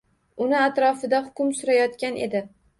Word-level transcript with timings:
Uni 0.45 0.57
atrofda 0.61 1.21
hukm 1.29 1.53
surayotgan 1.61 2.21
edi. 2.29 2.47